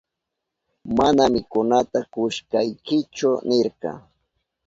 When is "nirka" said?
3.47-3.91